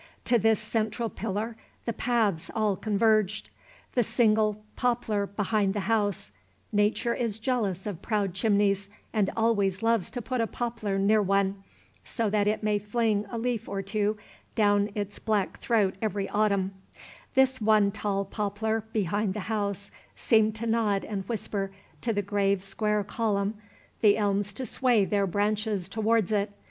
[0.25, 1.55] To this central pillar
[1.85, 3.51] the paths all converged.
[3.93, 6.31] The single poplar behind the house,
[6.71, 11.63] Nature is jealous of proud chimneys, and always loves to put a poplar near one,
[12.03, 14.17] so that it may fling a leaf or two
[14.55, 16.73] down its black throat every autumn,
[17.35, 21.71] the one tall poplar behind the house seemed to nod and whisper
[22.01, 23.53] to the grave square column,
[23.99, 26.51] the elms to sway their branches towards it.